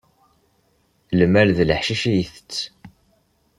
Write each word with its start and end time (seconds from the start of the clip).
Lmal 1.19 1.49
d 1.57 1.59
leḥcic 1.69 2.03
i 2.11 2.13
itett. 2.21 2.57